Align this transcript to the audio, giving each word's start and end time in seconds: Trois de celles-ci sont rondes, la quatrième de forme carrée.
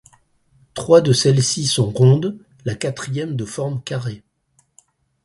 Trois 0.73 0.99
de 1.01 1.13
celles-ci 1.13 1.67
sont 1.67 1.91
rondes, 1.91 2.39
la 2.65 2.73
quatrième 2.73 3.35
de 3.35 3.45
forme 3.45 3.83
carrée. 3.83 4.23